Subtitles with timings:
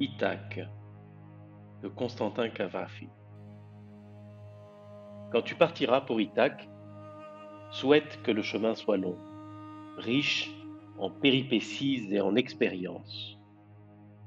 [0.00, 0.60] Ithaque
[1.82, 3.08] de Constantin Cavafy.
[5.30, 6.68] Quand tu partiras pour Ithaque,
[7.70, 9.18] souhaite que le chemin soit long,
[9.98, 10.50] riche
[10.98, 13.38] en péripéties et en expériences.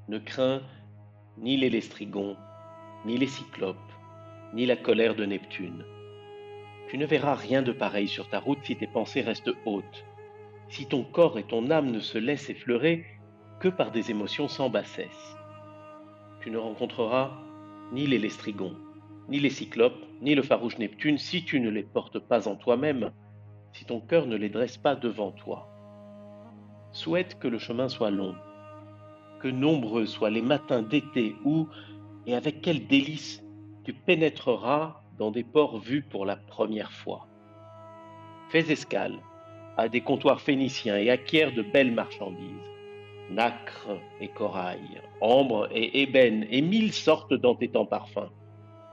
[0.08, 0.62] Ne crains
[1.36, 2.36] ni les lestrigons,
[3.04, 3.76] ni les cyclopes,
[4.54, 5.84] ni la colère de Neptune.
[6.88, 10.04] Tu ne verras rien de pareil sur ta route si tes pensées restent hautes,
[10.68, 13.04] si ton corps et ton âme ne se laissent effleurer
[13.58, 15.36] que par des émotions sans bassesse
[16.46, 17.32] tu ne rencontreras
[17.90, 18.76] ni les lestrigons,
[19.28, 23.10] ni les cyclopes, ni le farouche Neptune si tu ne les portes pas en toi-même,
[23.72, 25.66] si ton cœur ne les dresse pas devant toi.
[26.92, 28.36] Souhaite que le chemin soit long,
[29.40, 31.66] que nombreux soient les matins d'été où,
[32.26, 33.42] et avec quel délice,
[33.82, 37.26] tu pénétreras dans des ports vus pour la première fois.
[38.50, 39.18] Fais escale
[39.76, 42.75] à des comptoirs phéniciens et acquiers de belles marchandises
[43.30, 43.88] nacre
[44.20, 48.30] et corail, ambre et ébène et mille sortes d'entêtants parfums.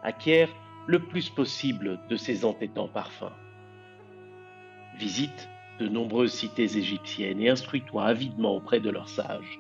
[0.03, 0.49] Acquiert
[0.87, 3.31] le plus possible de ces entêtants parfums.
[4.97, 9.59] Visite de nombreuses cités égyptiennes et instruis-toi avidement auprès de leurs sages.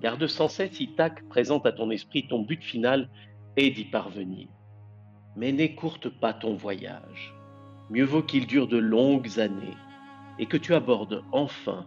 [0.00, 3.08] Garde sans cesse Ithaque présente à ton esprit ton but final
[3.56, 4.48] et d'y parvenir.
[5.36, 7.34] Mais n'écourte pas ton voyage.
[7.90, 9.76] Mieux vaut qu'il dure de longues années
[10.38, 11.86] et que tu abordes enfin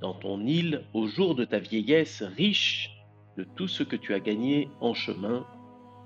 [0.00, 2.90] dans ton île au jour de ta vieillesse, riche
[3.36, 5.46] de tout ce que tu as gagné en chemin,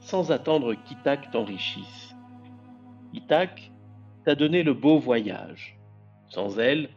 [0.01, 2.15] sans attendre qu'Ithaque t'enrichisse.
[3.13, 3.73] Ithaque
[4.25, 5.79] t'a donné le beau voyage.
[6.29, 6.91] Sans elle,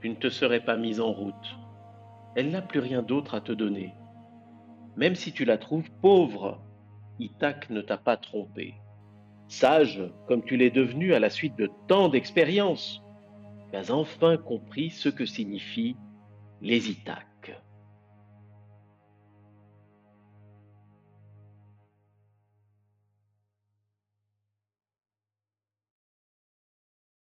[0.00, 1.56] tu ne te serais pas mise en route.
[2.34, 3.94] Elle n'a plus rien d'autre à te donner.
[4.96, 6.60] Même si tu la trouves pauvre,
[7.18, 8.74] Ithaque ne t'a pas trompé.
[9.48, 13.02] Sage comme tu l'es devenu à la suite de tant d'expériences,
[13.70, 15.96] tu as enfin compris ce que signifie
[16.60, 17.52] les Ithaques.